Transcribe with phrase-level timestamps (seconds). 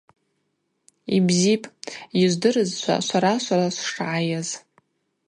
[1.15, 1.71] Йбзипӏ,
[2.19, 4.49] йыжвдырызшва, швара-швара швшгӏайыз.